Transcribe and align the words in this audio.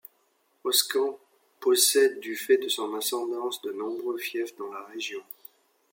Orscand 0.63 1.19
possède 1.59 2.19
du 2.21 2.35
fait 2.35 2.57
de 2.57 2.67
son 2.67 2.91
ascendance 2.95 3.61
de 3.61 3.71
nombreux 3.71 4.17
fiefs 4.17 4.55
dans 4.57 4.71
la 4.73 4.81
région. 4.85 5.21